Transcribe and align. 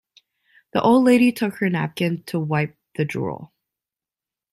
The 0.73 0.81
old 0.81 1.03
lady 1.03 1.31
took 1.31 1.57
her 1.57 1.69
napkin 1.69 2.23
to 2.23 2.39
wipe 2.39 2.75
the 2.95 3.05
drool. 3.05 3.53